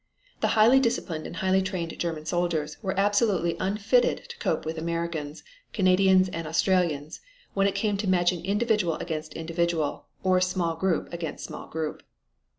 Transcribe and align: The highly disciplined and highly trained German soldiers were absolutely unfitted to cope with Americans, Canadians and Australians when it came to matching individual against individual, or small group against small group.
The 0.39 0.47
highly 0.57 0.79
disciplined 0.79 1.27
and 1.27 1.35
highly 1.35 1.61
trained 1.61 1.95
German 1.99 2.25
soldiers 2.25 2.75
were 2.81 2.99
absolutely 2.99 3.55
unfitted 3.59 4.23
to 4.29 4.37
cope 4.39 4.65
with 4.65 4.79
Americans, 4.79 5.43
Canadians 5.73 6.27
and 6.29 6.47
Australians 6.47 7.21
when 7.53 7.67
it 7.67 7.75
came 7.75 7.97
to 7.97 8.09
matching 8.09 8.43
individual 8.43 8.95
against 8.95 9.33
individual, 9.35 10.07
or 10.23 10.41
small 10.41 10.75
group 10.75 11.13
against 11.13 11.45
small 11.45 11.67
group. 11.67 12.01